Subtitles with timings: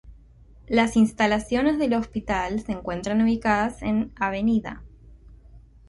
[0.65, 4.33] Las instalaciones del hospital se encuentran ubicadas en Av.